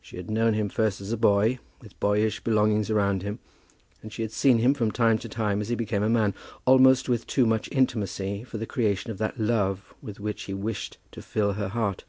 She 0.00 0.16
had 0.16 0.30
known 0.30 0.54
him 0.54 0.68
first 0.68 1.00
as 1.00 1.10
a 1.10 1.16
boy, 1.16 1.58
with 1.80 1.98
boyish 1.98 2.38
belongings 2.38 2.88
around 2.88 3.22
him, 3.22 3.40
and 4.00 4.12
she 4.12 4.22
had 4.22 4.30
seen 4.30 4.58
him 4.58 4.74
from 4.74 4.92
time 4.92 5.18
to 5.18 5.28
time 5.28 5.60
as 5.60 5.68
he 5.70 5.74
became 5.74 6.04
a 6.04 6.08
man, 6.08 6.34
almost 6.66 7.08
with 7.08 7.26
too 7.26 7.46
much 7.46 7.68
intimacy 7.72 8.44
for 8.44 8.58
the 8.58 8.66
creation 8.66 9.10
of 9.10 9.18
that 9.18 9.40
love 9.40 9.92
with 10.00 10.20
which 10.20 10.42
he 10.44 10.54
wished 10.54 10.98
to 11.10 11.20
fill 11.20 11.54
her 11.54 11.70
heart. 11.70 12.04